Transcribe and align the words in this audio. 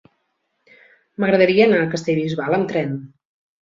M'agradaria 1.25 1.69
anar 1.69 1.85
a 1.85 1.93
Castellbisbal 1.95 2.61
amb 2.61 2.71
tren. 2.77 3.03